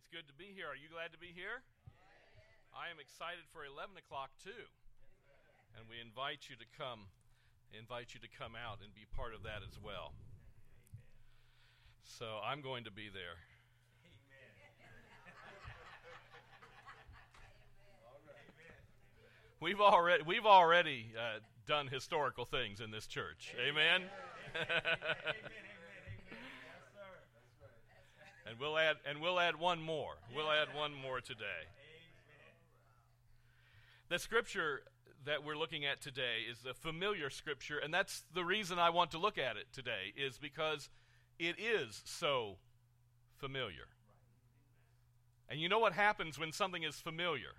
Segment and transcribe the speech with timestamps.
[0.00, 0.64] It's good to be here.
[0.64, 1.60] Are you glad to be here?
[2.72, 4.64] I am excited for 11 o'clock too.
[5.76, 7.04] And we invite you to come,
[7.76, 10.16] invite you to come out and be part of that as well.
[12.00, 13.44] So I'm going to be there.
[19.60, 23.52] We've already we've already uh, done historical things in this church.
[23.60, 24.08] Amen.
[28.50, 30.14] and we'll add and we'll add one more.
[30.34, 31.68] We'll add one more today.
[34.08, 34.82] The scripture
[35.24, 39.12] that we're looking at today is a familiar scripture, and that's the reason I want
[39.12, 40.88] to look at it today, is because
[41.38, 42.56] it is so
[43.38, 43.86] familiar.
[45.48, 47.54] And you know what happens when something is familiar?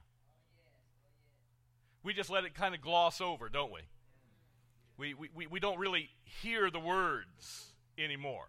[2.04, 3.82] We just let it kind of gloss over, don't we?
[4.98, 6.10] We, we, we don't really
[6.42, 8.48] hear the words anymore.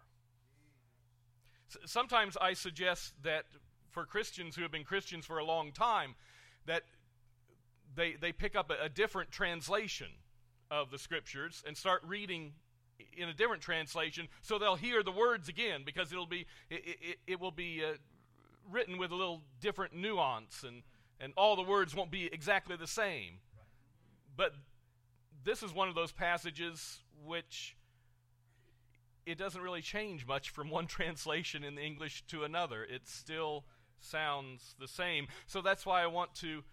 [1.85, 3.45] Sometimes I suggest that
[3.89, 6.15] for Christians who have been Christians for a long time,
[6.65, 6.83] that
[7.95, 10.07] they, they pick up a, a different translation
[10.71, 12.53] of the scriptures and start reading
[13.17, 17.17] in a different translation so they'll hear the words again because it'll be it, it,
[17.27, 17.93] it will be uh,
[18.71, 20.83] written with a little different nuance and
[21.19, 23.39] and all the words won't be exactly the same.
[24.35, 24.53] But
[25.43, 27.77] this is one of those passages which
[29.25, 33.65] it doesn't really change much from one translation in the english to another it still
[33.99, 36.63] sounds the same so that's why i want to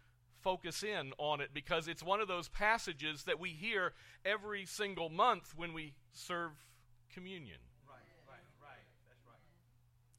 [0.41, 3.93] focus in on it because it's one of those passages that we hear
[4.25, 6.53] every single month when we serve
[7.13, 7.59] communion.
[7.89, 8.01] Right.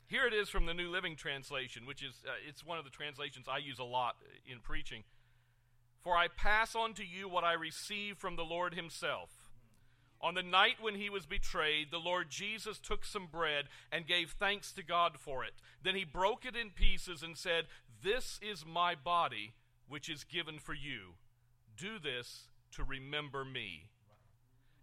[0.08, 2.92] Here it is from the New Living Translation, which is uh, it's one of the
[2.92, 5.04] translations I use a lot in preaching.
[6.02, 9.30] For I pass on to you what I receive from the Lord himself.
[10.24, 14.32] On the night when he was betrayed, the Lord Jesus took some bread and gave
[14.32, 15.54] thanks to God for it.
[15.84, 17.66] Then he broke it in pieces and said,
[18.04, 19.54] This is my body
[19.88, 21.16] which is given for you.
[21.76, 23.90] Do this to remember me.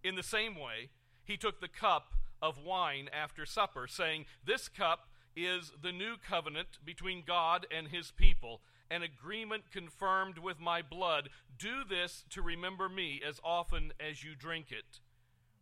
[0.03, 0.91] In the same way,
[1.25, 6.79] he took the cup of wine after supper, saying, This cup is the new covenant
[6.85, 8.61] between God and his people,
[8.91, 11.29] an agreement confirmed with my blood.
[11.57, 15.01] Do this to remember me as often as you drink it.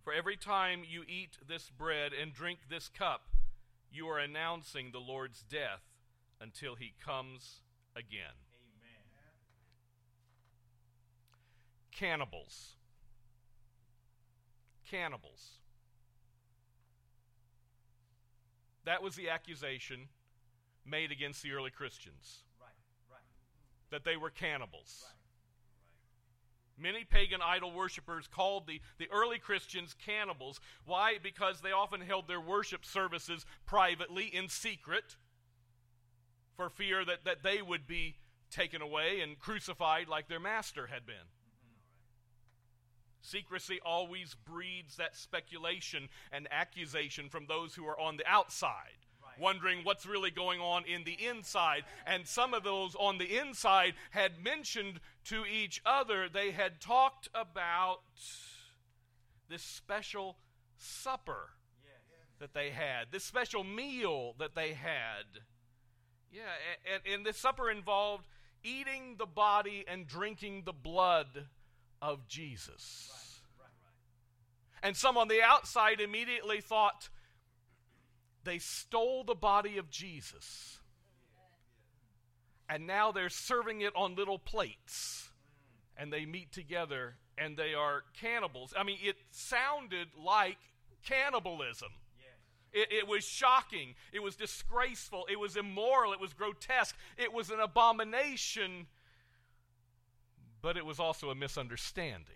[0.06, 3.22] For every time you eat this bread and drink this cup,
[3.90, 5.82] you are announcing the Lord's death
[6.40, 7.62] until he comes
[7.96, 8.38] again.
[8.78, 9.02] Amen.
[11.90, 12.76] cannibals.
[14.88, 15.54] Cannibals.
[18.84, 20.06] That was the accusation
[20.84, 22.44] made against the early Christians.
[22.60, 22.68] Right,
[23.10, 23.20] right.
[23.90, 25.04] That they were cannibals.
[25.04, 25.25] Right.
[26.86, 30.60] Many pagan idol worshippers called the, the early Christians cannibals.
[30.84, 31.16] Why?
[31.20, 35.16] Because they often held their worship services privately, in secret,
[36.56, 38.18] for fear that, that they would be
[38.52, 41.16] taken away and crucified like their master had been.
[43.20, 49.05] Secrecy always breeds that speculation and accusation from those who are on the outside.
[49.38, 51.84] Wondering what's really going on in the inside.
[52.06, 57.28] And some of those on the inside had mentioned to each other, they had talked
[57.34, 58.00] about
[59.48, 60.36] this special
[60.76, 61.50] supper
[62.38, 65.24] that they had, this special meal that they had.
[66.30, 66.42] Yeah,
[66.92, 68.26] and, and this supper involved
[68.62, 71.46] eating the body and drinking the blood
[72.02, 73.40] of Jesus.
[74.82, 77.08] And some on the outside immediately thought
[78.46, 80.78] they stole the body of Jesus.
[82.68, 85.28] And now they're serving it on little plates.
[85.96, 88.72] And they meet together and they are cannibals.
[88.76, 90.58] I mean, it sounded like
[91.04, 91.90] cannibalism.
[92.72, 93.94] It, it, was shocking.
[94.12, 95.26] It was disgraceful.
[95.30, 96.12] It was immoral.
[96.12, 96.96] It was grotesque.
[97.16, 98.86] It was an abomination
[100.66, 102.34] but it was also a misunderstanding.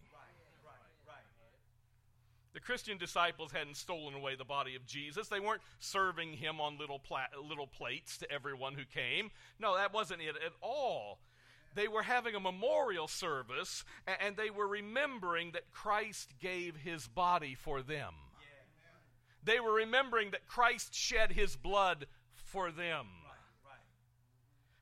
[2.52, 5.28] The Christian disciples hadn't stolen away the body of Jesus.
[5.28, 9.30] They weren't serving him on little, pla- little plates to everyone who came.
[9.60, 11.20] No, that wasn't it at all.
[11.74, 13.84] They were having a memorial service
[14.20, 18.14] and they were remembering that Christ gave his body for them.
[19.44, 23.06] They were remembering that Christ shed his blood for them.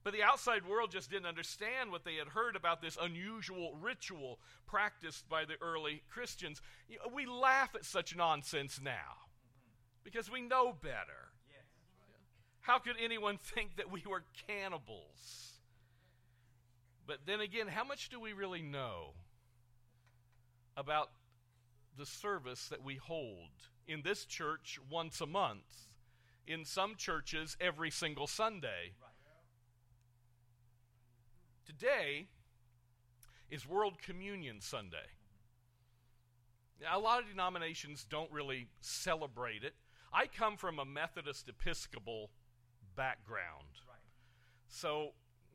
[0.05, 4.39] But the outside world just didn't understand what they had heard about this unusual ritual
[4.67, 6.63] practiced by the early Christians.
[7.13, 9.27] We laugh at such nonsense now
[10.05, 11.33] because we know better.
[12.61, 15.55] How could anyone think that we were cannibals?
[17.07, 19.15] But then again, how much do we really know
[20.77, 21.11] about
[21.97, 23.49] the service that we hold
[23.89, 25.89] in this church once a month?
[26.47, 28.93] In some churches, every single Sunday.
[29.03, 29.08] Right
[31.69, 32.29] Today
[33.51, 35.13] is World Communion Sunday.
[36.81, 39.75] Now, a lot of denominations don't really celebrate it.
[40.11, 42.31] I come from a Methodist Episcopal
[42.97, 43.83] background.
[43.87, 43.99] Right.
[44.69, 45.11] So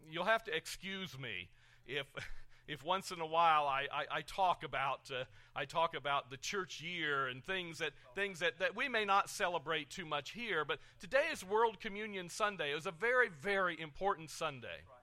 [0.07, 1.49] you'll have to excuse me
[1.87, 2.05] if
[2.67, 5.23] if once in a while I, I, I talk about uh,
[5.55, 9.31] I talk about the church year and things that things that, that we may not
[9.31, 12.71] celebrate too much here, but today is World Communion Sunday.
[12.71, 14.67] It was a very, very important Sunday.
[14.87, 15.02] Right.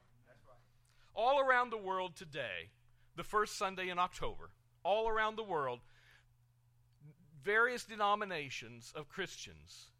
[1.16, 1.22] Right.
[1.22, 2.70] All around the world today,
[3.16, 4.50] the first Sunday in October,
[4.82, 5.80] all around the world,
[7.42, 9.90] various denominations of Christians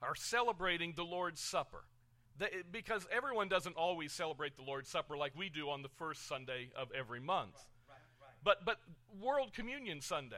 [0.00, 1.84] are celebrating the Lord's Supper.
[2.38, 6.26] They, because everyone doesn't always celebrate the Lord's Supper like we do on the first
[6.26, 7.54] Sunday of every month.
[7.88, 7.98] Right.
[8.20, 8.30] Right.
[8.42, 8.78] But, but
[9.20, 10.36] World Communion Sunday,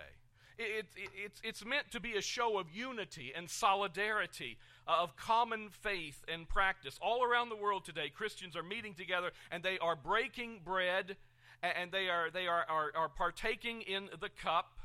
[0.59, 5.17] it, it, it's, it's meant to be a show of unity and solidarity, uh, of
[5.17, 6.99] common faith and practice.
[7.03, 11.17] All around the world today, Christians are meeting together and they are breaking bread
[11.63, 14.79] and they are, they are, are, are partaking in the cup.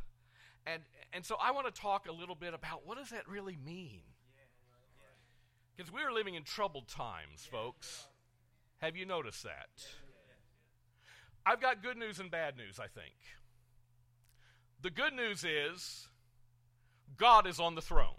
[0.65, 0.81] And,
[1.13, 4.01] and so I want to talk a little bit about what does that really mean?
[5.75, 8.07] Because we are living in troubled times, folks.
[8.79, 9.69] Have you noticed that?
[11.45, 13.13] I've got good news and bad news, I think.
[14.81, 16.07] The good news is
[17.17, 18.15] God is on the throne.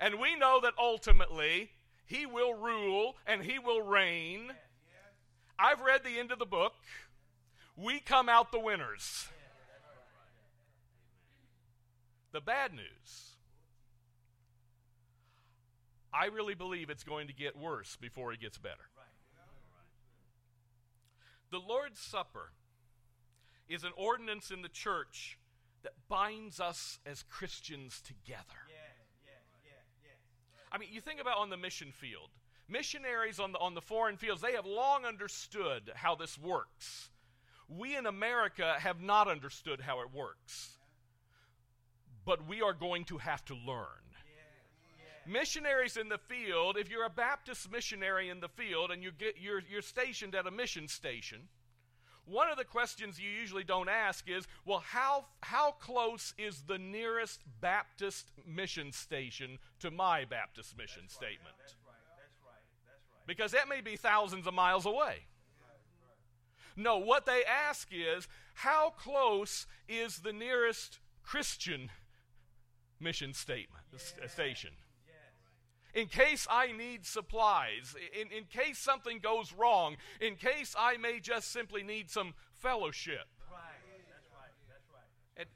[0.00, 1.70] And we know that ultimately
[2.06, 4.52] He will rule and He will reign.
[5.58, 6.74] I've read the end of the book.
[7.76, 9.28] We come out the winners.
[12.32, 13.30] The bad news
[16.12, 18.90] I really believe it's going to get worse before it gets better.
[21.50, 22.52] The Lord's Supper
[23.70, 25.38] is an ordinance in the church
[25.82, 28.66] that binds us as Christians together.
[28.68, 28.76] Yeah.
[29.24, 29.70] Yeah.
[29.72, 30.72] Yeah.
[30.72, 32.28] I mean, you think about on the mission field.
[32.68, 37.08] Missionaries on the, on the foreign fields, they have long understood how this works.
[37.68, 40.76] We in America have not understood how it works.
[42.24, 43.86] But we are going to have to learn.
[45.26, 49.36] Missionaries in the field, if you're a Baptist missionary in the field and you get,
[49.40, 51.48] you're, you're stationed at a mission station,
[52.26, 56.78] one of the questions you usually don't ask is, well, how, how close is the
[56.78, 61.54] nearest Baptist mission station to my Baptist mission statement?
[61.58, 61.94] That's right.
[62.16, 62.54] That's right.
[62.86, 63.26] That's right.
[63.26, 65.24] Because that may be thousands of miles away.
[66.76, 71.90] No, what they ask is, how close is the nearest Christian
[73.00, 74.70] mission statement, s- station?
[75.94, 81.20] In case I need supplies, in, in case something goes wrong, in case I may
[81.20, 83.26] just simply need some fellowship.
[85.36, 85.48] And,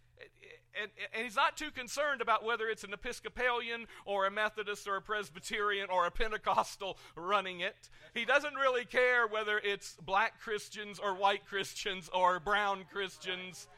[0.83, 4.97] and, and he's not too concerned about whether it's an Episcopalian or a Methodist or
[4.97, 7.91] a Presbyterian or a Pentecostal running it.
[8.13, 13.69] He doesn't really care whether it's black Christians or white Christians or brown Christians.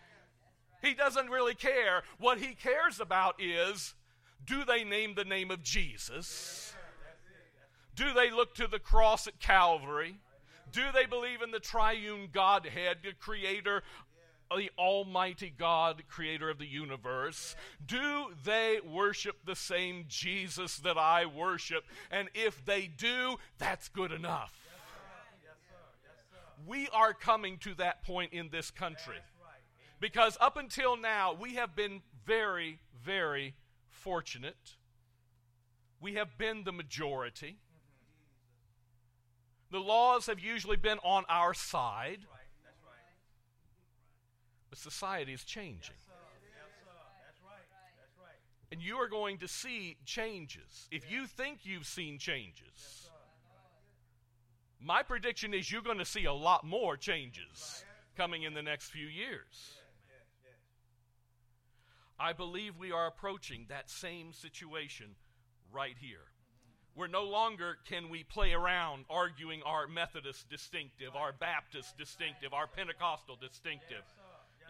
[0.82, 2.02] He doesn't really care.
[2.18, 3.94] What he cares about is
[4.44, 6.74] do they name the name of Jesus?
[7.94, 10.16] Do they look to the cross at Calvary?
[10.72, 13.82] Do they believe in the triune Godhead, the creator,
[14.54, 17.56] the Almighty God, creator of the universe?
[17.84, 21.84] Do they worship the same Jesus that I worship?
[22.10, 24.52] And if they do, that's good enough.
[26.66, 29.18] We are coming to that point in this country.
[30.00, 33.54] Because up until now, we have been very, very
[34.06, 34.76] fortunate.
[36.00, 37.58] We have been the majority.
[39.72, 42.20] The laws have usually been on our side.
[44.70, 45.96] But society is changing.
[48.70, 50.86] And you are going to see changes.
[50.92, 53.10] If you think you've seen changes,
[54.80, 57.84] my prediction is you're going to see a lot more changes
[58.16, 59.78] coming in the next few years.
[62.18, 65.16] I believe we are approaching that same situation
[65.72, 66.32] right here.
[66.94, 72.66] Where no longer can we play around arguing our Methodist distinctive, our Baptist distinctive, our
[72.66, 74.02] Pentecostal distinctive.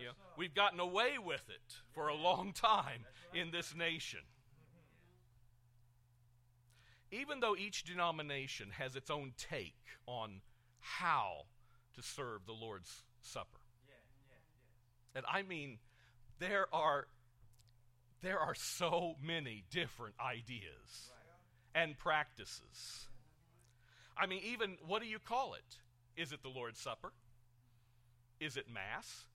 [0.00, 4.20] You know, we've gotten away with it for a long time in this nation.
[7.12, 9.76] Even though each denomination has its own take
[10.06, 10.40] on
[10.80, 11.46] how
[11.94, 13.60] to serve the Lord's Supper.
[15.14, 15.78] And I mean,
[16.40, 17.06] there are
[18.22, 21.10] there are so many different ideas
[21.74, 23.08] and practices.
[24.16, 26.20] I mean, even what do you call it?
[26.20, 27.12] Is it the Lord's Supper?
[28.40, 29.26] Is it Mass?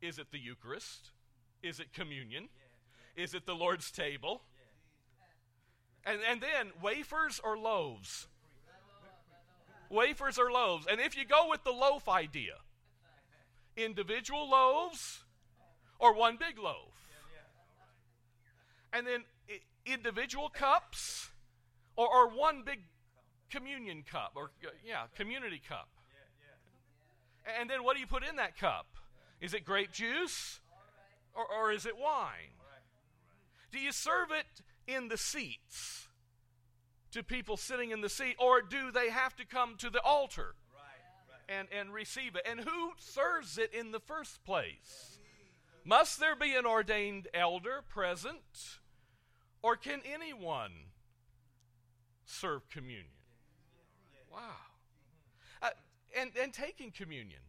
[0.00, 1.10] Is it the Eucharist?
[1.62, 2.48] Is it communion?
[3.16, 4.42] Is it the Lord's table?
[6.04, 8.28] And, and then wafers or loaves?
[9.90, 10.86] Wafers or loaves.
[10.90, 12.54] And if you go with the loaf idea,
[13.76, 15.24] individual loaves
[15.98, 16.95] or one big loaf.
[18.96, 19.24] And then
[19.84, 21.28] individual cups
[21.96, 22.80] or, or one big
[23.50, 25.88] communion cup or, uh, yeah, community cup.
[27.60, 28.86] And then what do you put in that cup?
[29.40, 30.60] Is it grape juice
[31.34, 32.56] or, or is it wine?
[33.70, 36.08] Do you serve it in the seats
[37.12, 40.54] to people sitting in the seat, or do they have to come to the altar
[41.48, 42.42] and, and receive it?
[42.48, 45.18] And who serves it in the first place?
[45.84, 48.80] Must there be an ordained elder present,
[49.66, 50.70] or can anyone
[52.24, 53.06] serve communion?
[54.32, 54.38] Wow.
[55.60, 55.70] Uh,
[56.16, 57.40] and, and taking communion.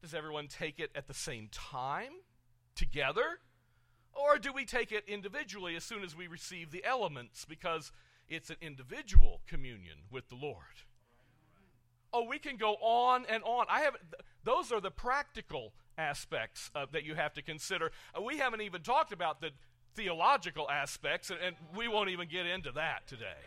[0.00, 2.12] Does everyone take it at the same time,
[2.76, 3.40] together?
[4.12, 7.90] Or do we take it individually as soon as we receive the elements because
[8.28, 10.84] it's an individual communion with the Lord?
[12.12, 13.66] Oh, we can go on and on.
[13.68, 17.90] I have th- those are the practical aspects uh, that you have to consider.
[18.16, 19.50] Uh, we haven't even talked about the
[19.94, 23.42] theological aspects, and, and we won't even get into that today.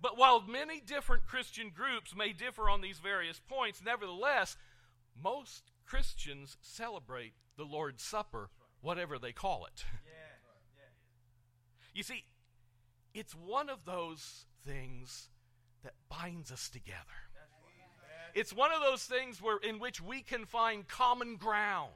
[0.00, 4.56] But while many different Christian groups may differ on these various points, nevertheless,
[5.22, 8.50] most Christians celebrate the Lord's Supper,
[8.82, 9.84] whatever they call it.
[11.94, 12.24] You see,
[13.14, 15.28] it's one of those things
[15.84, 16.98] that binds us together.
[18.34, 21.92] It's one of those things where in which we can find common ground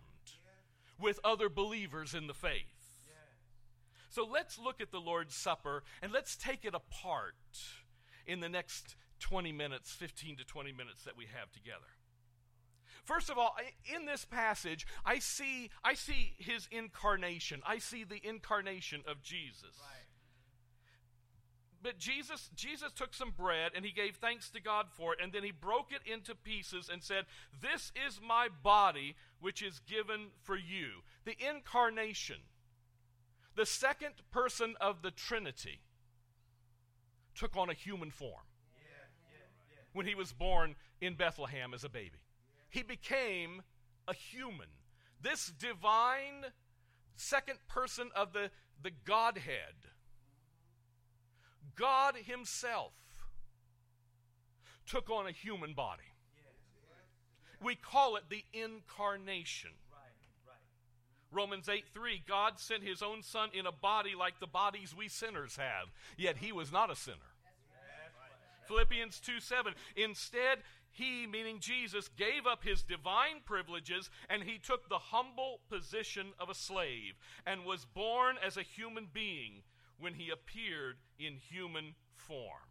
[1.00, 2.78] with other believers in the faith.
[4.10, 7.34] So let's look at the Lord's Supper and let's take it apart
[8.26, 11.86] in the next 20 minutes, 15 to 20 minutes that we have together.
[13.04, 13.56] First of all,
[13.94, 17.62] in this passage, I see I see his incarnation.
[17.66, 19.80] I see the incarnation of Jesus.
[21.82, 25.32] But Jesus Jesus took some bread and he gave thanks to God for it and
[25.32, 27.26] then he broke it into pieces and said,
[27.60, 32.38] "This is my body which is given for you." The incarnation.
[33.54, 35.80] The second person of the Trinity
[37.34, 38.46] took on a human form
[39.92, 42.18] when he was born in Bethlehem as a baby.
[42.70, 43.62] He became
[44.06, 44.68] a human.
[45.20, 46.46] This divine
[47.16, 49.74] second person of the, the Godhead,
[51.78, 52.92] God Himself,
[54.86, 56.02] took on a human body.
[57.62, 59.70] We call it the incarnation.
[61.30, 65.08] Romans 8 3, God sent his own Son in a body like the bodies we
[65.08, 67.16] sinners have, yet he was not a sinner.
[68.66, 70.58] Philippians 2 7, instead,
[70.90, 76.48] he, meaning Jesus, gave up his divine privileges and he took the humble position of
[76.48, 77.14] a slave
[77.46, 79.62] and was born as a human being
[79.98, 82.68] when he appeared in human form.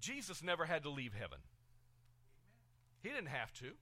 [0.00, 1.38] Jesus never had to leave heaven.
[3.02, 3.72] He didn't have to.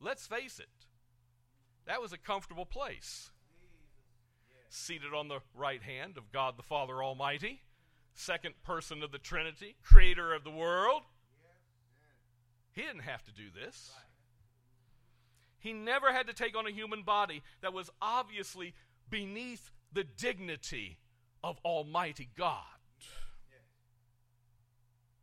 [0.00, 0.68] Let's face it,
[1.86, 3.30] that was a comfortable place.
[4.68, 7.62] Seated on the right hand of God the Father Almighty,
[8.14, 11.02] second person of the Trinity, creator of the world.
[12.72, 13.90] He didn't have to do this.
[15.66, 18.72] He never had to take on a human body that was obviously
[19.10, 21.00] beneath the dignity
[21.42, 22.62] of Almighty God.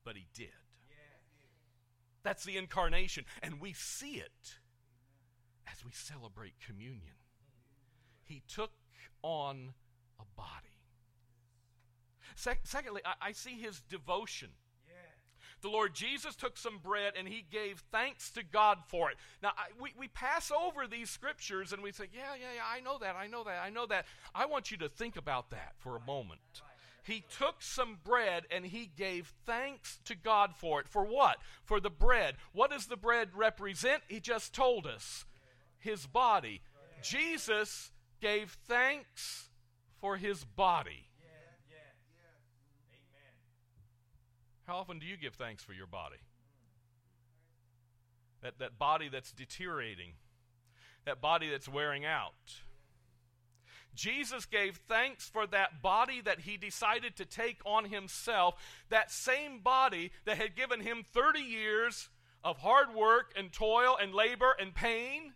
[0.03, 0.49] But he did.
[2.23, 4.57] That's the incarnation, and we see it
[5.71, 7.15] as we celebrate communion.
[8.25, 8.71] He took
[9.21, 9.73] on
[10.19, 10.81] a body.
[12.35, 14.49] Sec- secondly, I-, I see his devotion.
[15.63, 19.17] The Lord Jesus took some bread and he gave thanks to God for it.
[19.41, 22.81] Now, I, we, we pass over these scriptures and we say, yeah, yeah, yeah, I
[22.81, 24.05] know that, I know that, I know that.
[24.35, 26.41] I want you to think about that for a moment.
[27.03, 30.89] He took some bread and he gave thanks to God for it.
[30.89, 31.37] For what?
[31.63, 32.35] For the bread.
[32.51, 34.03] What does the bread represent?
[34.09, 35.23] He just told us
[35.79, 36.61] his body.
[37.01, 39.49] Jesus gave thanks
[40.01, 41.07] for his body.
[44.65, 46.17] How often do you give thanks for your body?
[48.41, 50.13] That, that body that's deteriorating,
[51.05, 52.33] that body that's wearing out.
[53.95, 58.55] Jesus gave thanks for that body that he decided to take on himself,
[58.89, 62.09] that same body that had given him 30 years
[62.43, 65.33] of hard work and toil and labor and pain.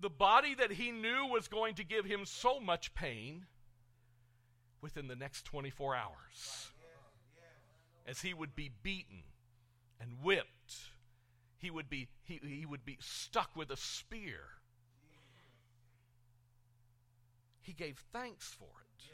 [0.00, 3.46] The body that he knew was going to give him so much pain
[4.82, 6.72] within the next 24 hours.
[8.06, 9.22] As he would be beaten
[10.00, 10.90] and whipped,
[11.56, 14.40] he would be, he, he would be stuck with a spear.
[17.60, 19.04] He gave thanks for it.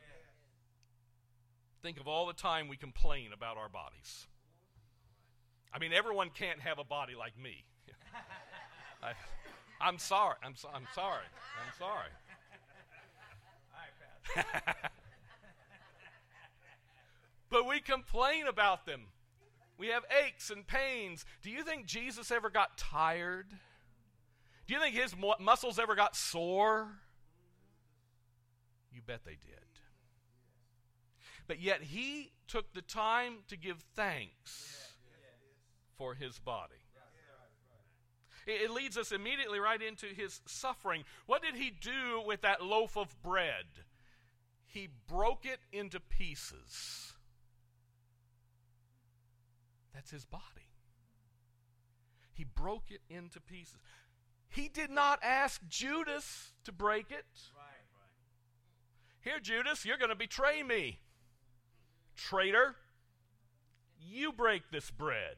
[1.82, 4.26] Think of all the time we complain about our bodies.
[5.72, 7.64] I mean, everyone can't have a body like me.
[9.02, 9.12] I,
[9.80, 10.36] I'm sorry.
[10.42, 11.24] I'm, so, I'm sorry.
[11.62, 12.08] I'm sorry.
[17.50, 19.06] But we complain about them.
[19.78, 21.24] We have aches and pains.
[21.42, 23.46] Do you think Jesus ever got tired?
[24.66, 26.88] Do you think his mu- muscles ever got sore?
[28.92, 29.58] You bet they did.
[31.46, 34.94] But yet he took the time to give thanks
[35.96, 36.74] for his body.
[38.46, 41.04] It leads us immediately right into his suffering.
[41.26, 43.66] What did he do with that loaf of bread?
[44.66, 47.12] He broke it into pieces.
[49.94, 50.44] That's his body.
[52.32, 53.76] He broke it into pieces.
[54.48, 57.26] He did not ask Judas to break it.
[59.20, 61.00] Here, Judas, you're going to betray me.
[62.16, 62.76] Traitor,
[64.00, 65.36] you break this bread.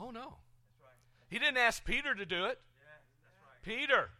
[0.00, 0.34] Oh, no.
[1.28, 2.58] He didn't ask Peter to do it.
[3.62, 4.10] Peter,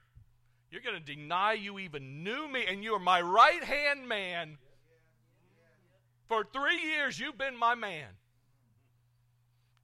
[0.71, 4.57] you're going to deny you even knew me, and you are my right hand man.
[6.29, 8.09] For three years, you've been my man.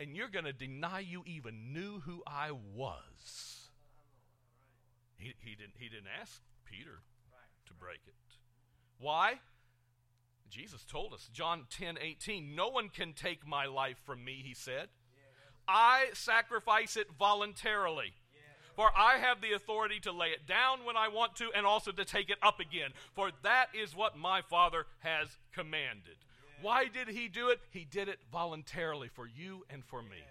[0.01, 3.71] And you're going to deny you even knew who I was.
[5.17, 7.01] He, he, didn't, he didn't ask Peter
[7.67, 8.15] to break it.
[9.01, 9.41] Why?
[10.49, 14.55] Jesus told us, John 10 18, no one can take my life from me, he
[14.55, 14.89] said.
[15.67, 18.15] I sacrifice it voluntarily.
[18.75, 21.91] For I have the authority to lay it down when I want to and also
[21.91, 22.91] to take it up again.
[23.17, 26.15] For that is what my Father has commanded.
[26.61, 27.61] Why did he do it?
[27.71, 30.25] He did it voluntarily for you and for me.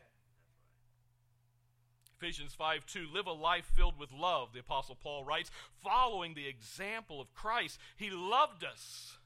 [2.19, 5.51] Ephesians 5 2, live a life filled with love, the Apostle Paul writes,
[5.83, 7.79] following the example of Christ.
[7.95, 9.17] He loved us,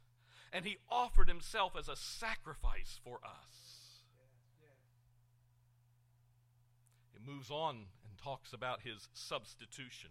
[0.51, 4.01] and he offered himself as a sacrifice for us.
[7.15, 10.09] It moves on and talks about his substitution.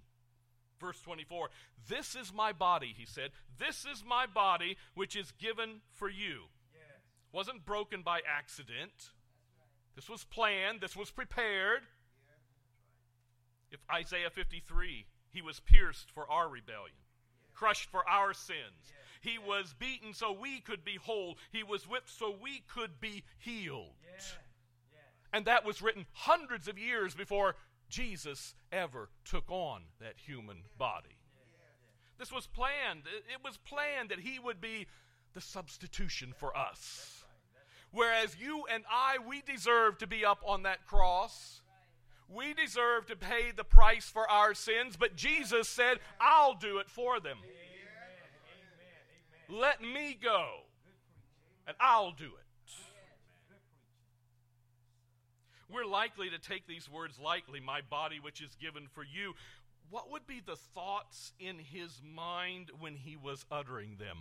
[0.80, 1.50] Verse 24,
[1.86, 3.30] this is my body, he said.
[3.58, 6.44] This is my body, which is given for you.
[7.32, 9.12] Wasn't broken by accident.
[9.94, 11.82] This was planned, this was prepared.
[13.70, 16.96] If Isaiah 53, he was pierced for our rebellion,
[17.54, 18.92] crushed for our sins.
[19.20, 21.36] He was beaten so we could be whole.
[21.52, 23.94] He was whipped so we could be healed.
[25.32, 27.54] And that was written hundreds of years before
[27.88, 31.18] Jesus ever took on that human body.
[32.18, 33.02] This was planned.
[33.06, 34.86] It was planned that he would be
[35.34, 37.19] the substitution for us.
[37.92, 41.60] Whereas you and I, we deserve to be up on that cross.
[42.28, 46.88] We deserve to pay the price for our sins, but Jesus said, I'll do it
[46.88, 47.38] for them.
[49.48, 50.46] Let me go,
[51.66, 52.40] and I'll do it.
[55.68, 59.34] We're likely to take these words lightly, my body which is given for you.
[59.88, 64.18] What would be the thoughts in his mind when he was uttering them?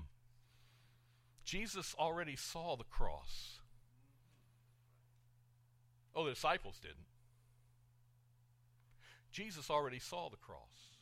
[1.49, 3.57] Jesus already saw the cross.
[6.15, 7.07] Oh, the disciples didn't.
[9.31, 10.99] Jesus already saw the cross.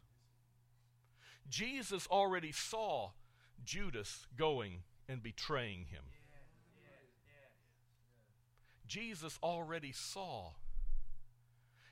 [1.50, 3.10] Jesus already saw
[3.66, 6.04] Judas going and betraying him.
[8.88, 10.52] Jesus already saw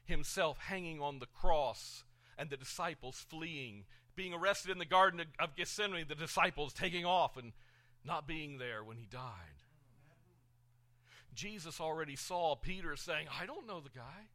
[0.05, 2.05] himself hanging on the cross
[2.37, 3.83] and the disciples fleeing,
[4.15, 7.51] being arrested in the Garden of- Gethsemane, the disciples taking off and
[8.05, 9.21] not being there when he died.
[11.33, 14.29] Jesus already saw Peter saying, I don't know the guy.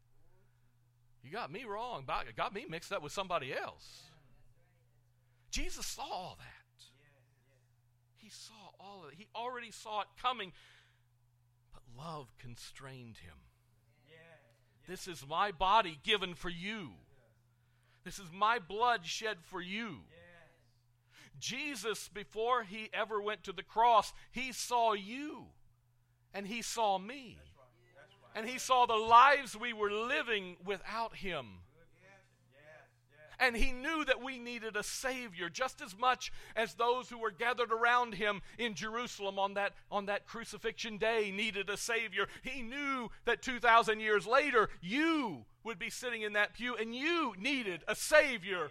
[1.23, 2.05] You got me wrong.
[2.37, 4.03] Got me mixed up with somebody else.
[5.51, 6.47] Jesus saw all that.
[8.17, 9.15] He saw all of it.
[9.19, 10.53] He already saw it coming,
[11.73, 13.37] but love constrained him.
[14.87, 16.91] This is my body given for you.
[18.05, 20.01] This is my blood shed for you.
[21.41, 25.47] Jesus, before he ever went to the cross, he saw you
[26.33, 27.39] and he saw me.
[28.35, 31.47] And he saw the lives we were living without him.
[33.41, 37.31] And he knew that we needed a Savior just as much as those who were
[37.31, 42.27] gathered around him in Jerusalem on that, on that crucifixion day needed a Savior.
[42.43, 47.33] He knew that 2,000 years later, you would be sitting in that pew and you
[47.39, 48.71] needed a Savior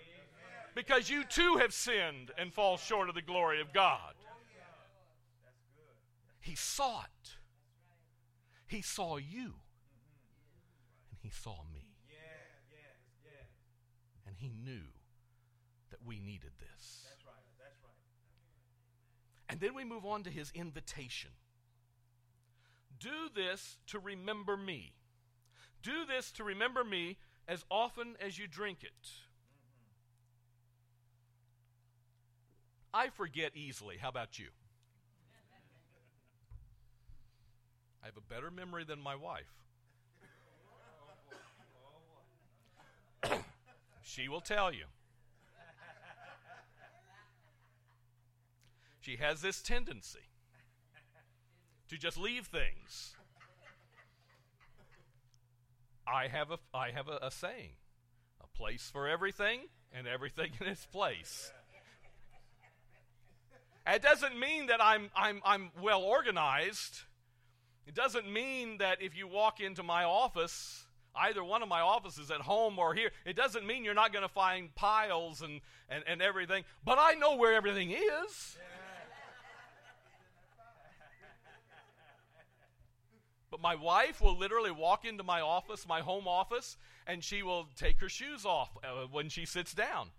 [0.76, 4.14] because you too have sinned and fall short of the glory of God.
[6.40, 7.30] He saw it.
[8.68, 9.56] He saw you.
[11.12, 11.86] And he saw me.
[14.26, 14.88] And he knew
[15.90, 17.06] that we needed this.
[19.50, 21.32] And then we move on to his invitation.
[23.00, 24.94] Do this to remember me.
[25.82, 29.10] Do this to remember me as often as you drink it.
[32.94, 33.98] I forget easily.
[33.98, 34.48] How about you?
[38.02, 39.52] I have a better memory than my wife.
[44.02, 44.86] she will tell you.
[49.02, 50.20] She has this tendency
[51.90, 53.16] to just leave things.
[56.08, 57.74] I have a I have a, a saying,
[58.42, 61.52] a place for everything and everything in its place.
[63.92, 67.00] It doesn't mean that I'm I'm I'm well organized.
[67.88, 72.30] It doesn't mean that if you walk into my office, either one of my offices
[72.30, 76.04] at home or here, it doesn't mean you're not going to find piles and, and,
[76.06, 76.66] and everything.
[76.86, 78.58] But I know where everything is.
[83.50, 87.68] But my wife will literally walk into my office, my home office, and she will
[87.76, 90.12] take her shoes off uh, when she sits down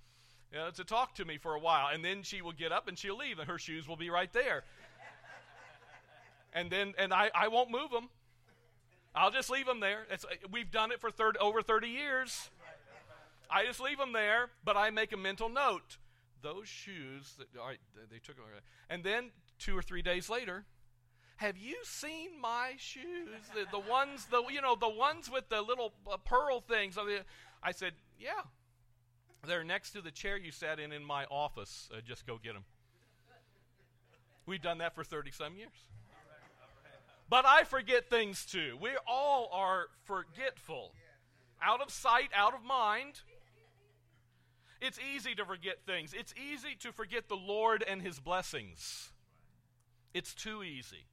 [0.53, 1.89] you know, to talk to me for a while.
[1.93, 4.33] And then she will get up and she'll leave, and her shoes will be right
[4.33, 4.65] there.
[6.53, 8.09] and then, and I, I won't move them.
[9.15, 10.07] I'll just leave them there.
[10.11, 12.51] It's, we've done it for 30, over 30 years.
[13.51, 15.99] I just leave them there, but I make a mental note.
[16.43, 17.79] Those shoes, that, all right,
[18.11, 18.45] they took them.
[18.89, 20.65] And then two or three days later,
[21.37, 23.29] have you seen my shoes?
[23.55, 26.97] The, the ones, the you know, the ones with the little uh, pearl things.
[27.63, 28.43] I said, yeah,
[29.47, 31.89] they're next to the chair you sat in in my office.
[31.93, 32.65] Uh, just go get them.
[34.47, 35.87] We've done that for thirty some years.
[37.29, 38.77] But I forget things too.
[38.81, 40.93] We all are forgetful,
[41.63, 43.21] out of sight, out of mind.
[44.81, 46.13] It's easy to forget things.
[46.13, 49.13] It's easy to forget the Lord and His blessings.
[50.13, 51.05] It's too easy.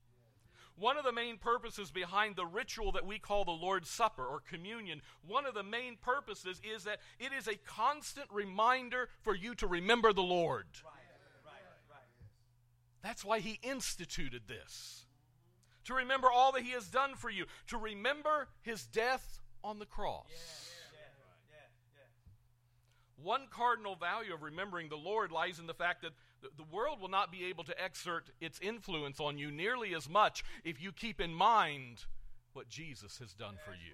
[0.79, 4.39] One of the main purposes behind the ritual that we call the Lord's Supper or
[4.39, 9.55] communion, one of the main purposes is that it is a constant reminder for you
[9.55, 10.67] to remember the Lord.
[10.85, 10.93] Right.
[11.43, 11.53] Right.
[11.89, 11.99] Right.
[13.01, 15.05] That's why He instituted this.
[15.85, 19.85] To remember all that He has done for you, to remember His death on the
[19.87, 20.27] cross.
[20.29, 20.37] Yeah.
[20.93, 21.57] Yeah.
[21.57, 21.57] Yeah.
[21.95, 23.23] Yeah.
[23.23, 26.11] One cardinal value of remembering the Lord lies in the fact that
[26.41, 30.43] the, world will not be able to exert its influence on you nearly as much
[30.63, 32.05] if you keep in mind
[32.53, 33.93] what Jesus has done for you.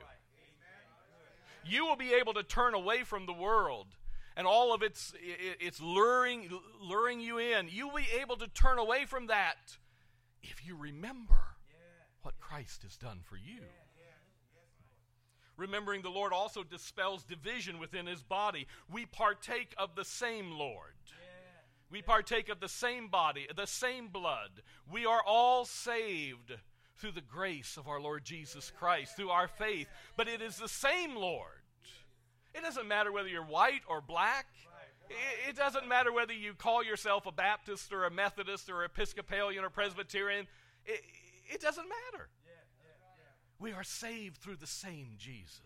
[1.66, 3.88] You will be able to turn away from the world
[4.36, 5.14] and all of its
[5.60, 6.50] its luring
[6.82, 7.70] luring you in.
[7.70, 9.78] You will be able to turn away from that
[10.42, 11.40] if you remember
[12.22, 13.62] what Christ has done for you.
[15.56, 18.68] Remembering the Lord also dispels division within his body.
[18.92, 20.96] We partake of the same Lord.
[21.94, 24.50] We partake of the same body, the same blood.
[24.92, 26.52] We are all saved
[26.98, 29.88] through the grace of our Lord Jesus Christ, through our faith.
[30.18, 31.62] But it is the same Lord.
[32.56, 34.48] It doesn't matter whether you're white or black.
[35.48, 39.70] It, doesn't matter whether you call yourself a Baptist or a Methodist or Episcopalian or
[39.70, 40.48] Presbyterian.
[40.88, 41.00] It,
[41.48, 42.28] it doesn't matter.
[43.60, 45.62] We are saved through the same Jesus.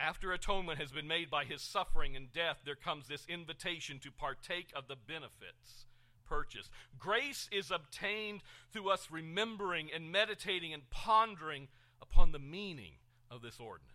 [0.00, 4.12] After atonement has been made by his suffering and death, there comes this invitation to
[4.12, 5.86] partake of the benefits
[6.28, 6.70] purchased.
[6.98, 11.68] Grace is obtained through us remembering and meditating and pondering
[12.02, 12.92] upon the meaning
[13.30, 13.92] of this ordinance.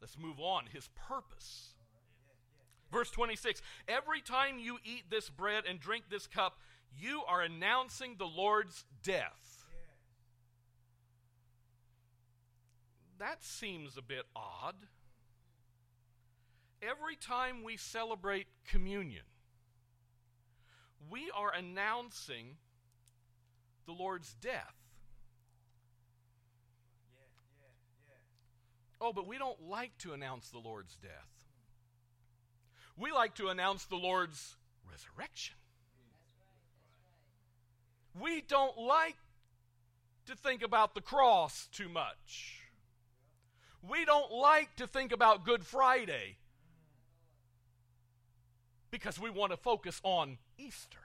[0.00, 0.66] Let's move on.
[0.72, 1.74] His purpose.
[2.92, 6.58] Verse 26 Every time you eat this bread and drink this cup,
[6.96, 9.55] you are announcing the Lord's death
[13.18, 14.74] that seems a bit odd.
[16.82, 19.24] Every time we celebrate communion,
[21.10, 22.56] we are announcing
[23.86, 24.74] the Lord's death.
[29.00, 31.28] Oh, but we don't like to announce the Lord's death.
[32.96, 34.56] We like to announce the Lord's
[34.90, 35.56] resurrection.
[38.18, 39.16] We don't like
[40.26, 42.65] to think about the cross too much.
[43.82, 46.36] We don't like to think about Good Friday
[48.90, 50.98] because we want to focus on Easter.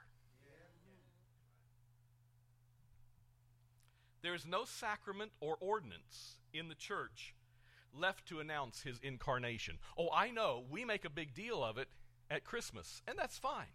[4.22, 7.34] There is no sacrament or ordinance in the church
[7.92, 9.78] left to announce his incarnation.
[9.98, 11.88] Oh, I know, we make a big deal of it
[12.30, 13.74] at Christmas, and that's fine.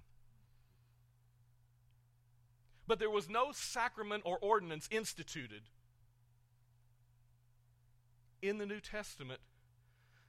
[2.88, 5.64] But there was no sacrament or ordinance instituted
[8.42, 9.40] in the New Testament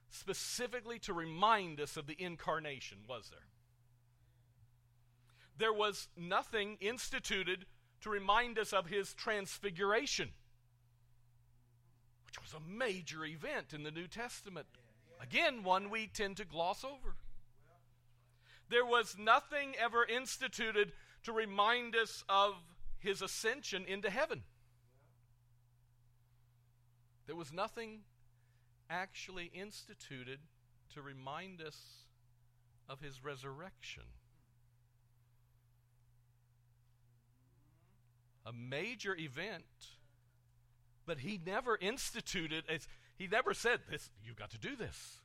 [0.09, 3.39] specifically to remind us of the incarnation, was there?
[5.57, 7.65] There was nothing instituted
[8.01, 10.29] to remind us of his transfiguration,
[12.25, 14.67] which was a major event in the New Testament.
[15.21, 17.15] Again, one we tend to gloss over.
[18.69, 20.93] There was nothing ever instituted
[21.23, 22.53] to remind us of
[22.99, 24.43] his ascension into heaven.
[27.29, 27.99] There was nothing
[28.89, 30.39] actually instituted
[30.95, 31.77] to remind us
[32.89, 34.01] of his resurrection.
[38.47, 39.61] A major event,
[41.05, 42.63] but he never instituted,
[43.15, 45.19] he never said, this, You've got to do this.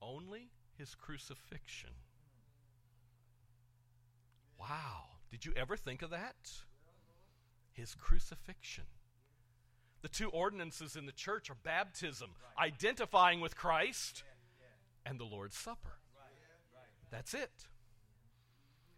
[0.00, 1.90] Only his crucifixion.
[4.56, 5.06] Wow.
[5.32, 6.36] Did you ever think of that?
[7.72, 8.84] His crucifixion.
[10.02, 14.24] The two ordinances in the church are baptism, identifying with Christ,
[15.06, 15.98] and the Lord's Supper.
[17.10, 17.50] That's it.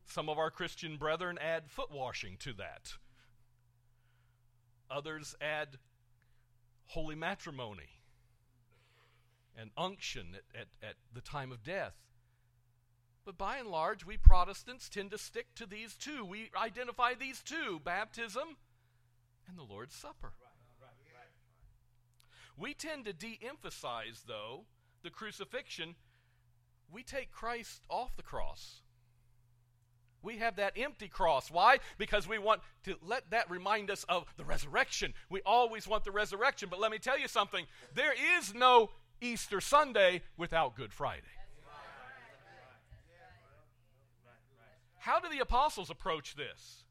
[0.06, 2.94] Some of our Christian brethren add foot washing to that.
[4.90, 5.78] Others add
[6.87, 7.88] holy matrimony
[9.56, 11.94] and unction at, at, at the time of death.
[13.24, 16.24] But by and large, we Protestants tend to stick to these two.
[16.24, 18.56] We identify these two baptism
[19.48, 20.33] and the Lord's Supper.
[22.57, 24.64] We tend to de emphasize, though,
[25.02, 25.96] the crucifixion.
[26.92, 28.83] We take Christ off the cross.
[30.22, 31.50] We have that empty cross.
[31.50, 31.78] Why?
[31.98, 35.12] Because we want to let that remind us of the resurrection.
[35.28, 36.68] We always want the resurrection.
[36.70, 41.22] But let me tell you something there is no Easter Sunday without Good Friday.
[44.98, 46.84] How do the apostles approach this?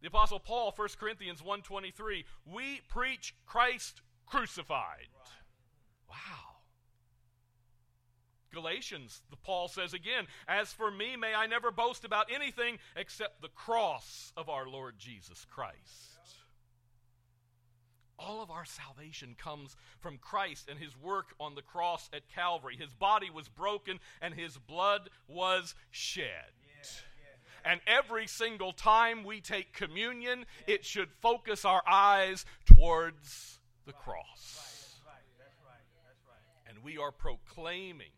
[0.00, 5.08] The apostle Paul, 1 Corinthians 1:23, we preach Christ crucified.
[6.08, 6.16] Wow.
[8.52, 13.42] Galatians, the Paul says again, as for me may I never boast about anything except
[13.42, 16.18] the cross of our Lord Jesus Christ.
[18.18, 22.76] All of our salvation comes from Christ and his work on the cross at Calvary.
[22.76, 26.52] His body was broken and his blood was shed.
[27.64, 34.58] And every single time we take communion, it should focus our eyes towards the cross.
[36.68, 38.12] And we are proclaiming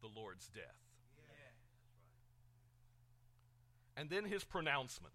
[0.00, 0.64] the Lord's death.
[3.96, 5.14] And then his pronouncement.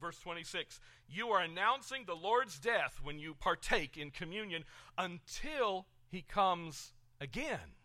[0.00, 4.64] Verse 26 You are announcing the Lord's death when you partake in communion
[4.96, 7.77] until he comes again.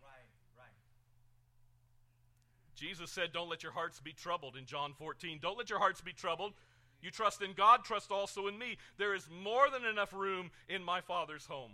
[2.74, 5.38] Jesus said, Don't let your hearts be troubled in John 14.
[5.40, 6.52] Don't let your hearts be troubled.
[7.00, 8.78] You trust in God, trust also in me.
[8.96, 11.72] There is more than enough room in my Father's home.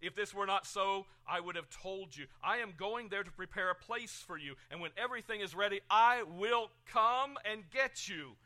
[0.00, 2.26] If this were not so, I would have told you.
[2.42, 4.54] I am going there to prepare a place for you.
[4.70, 8.36] And when everything is ready, I will come and get you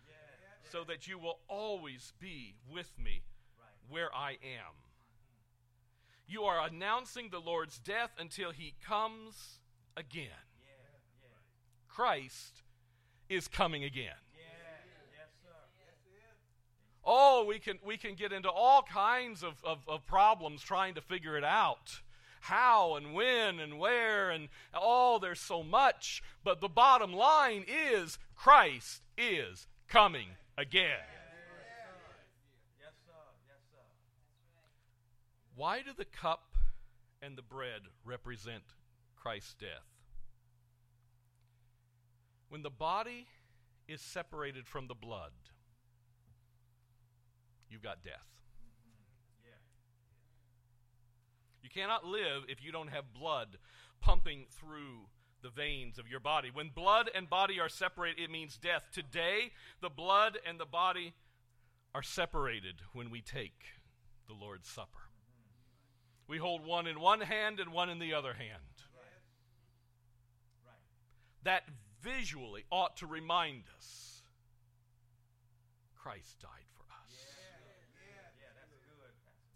[0.70, 3.22] so that you will always be with me
[3.88, 4.74] where I am.
[6.26, 9.60] You are announcing the Lord's death until he comes
[9.96, 10.30] again.
[11.94, 12.62] Christ
[13.28, 14.14] is coming again.
[17.04, 21.00] Oh, we can, we can get into all kinds of, of, of, problems trying to
[21.00, 22.00] figure it out.
[22.40, 26.22] How and when and where and oh, there's so much.
[26.44, 30.98] But the bottom line is Christ is coming again.
[35.56, 36.56] Why do the cup
[37.20, 38.62] and the bread represent
[39.16, 39.91] Christ's death?
[42.52, 43.28] When the body
[43.88, 45.32] is separated from the blood,
[47.70, 48.28] you've got death.
[51.62, 53.56] You cannot live if you don't have blood
[54.02, 55.06] pumping through
[55.42, 56.50] the veins of your body.
[56.52, 58.84] When blood and body are separated, it means death.
[58.92, 61.14] Today, the blood and the body
[61.94, 63.64] are separated when we take
[64.28, 65.08] the Lord's Supper.
[66.28, 68.60] We hold one in one hand and one in the other hand.
[71.44, 71.62] That
[72.02, 74.22] visually ought to remind us
[75.96, 77.26] Christ died for us.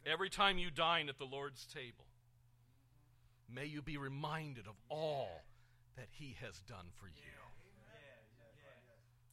[0.07, 2.07] Every time you dine at the Lord's table,
[3.53, 5.43] may you be reminded of all
[5.97, 7.33] that He has done for you.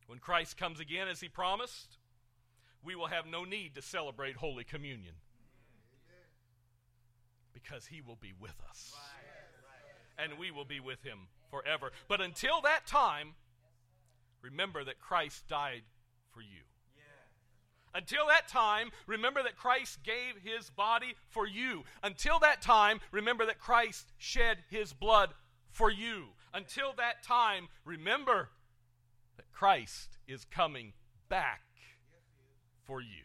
[0.08, 1.97] When Christ comes again, as He promised,
[2.84, 5.15] we will have no need to celebrate Holy Communion
[7.54, 8.93] because He will be with us.
[10.17, 11.91] And we will be with Him forever.
[12.08, 13.34] But until that time,
[14.41, 15.84] remember that Christ died
[16.32, 16.62] for you.
[17.95, 21.84] Until that time, remember that Christ gave his body for you.
[22.02, 25.30] Until that time, remember that Christ shed his blood
[25.69, 26.30] for you.
[26.54, 28.49] Until that time, remember
[29.38, 30.93] that Christ is coming
[31.30, 31.62] back
[32.84, 33.22] for you.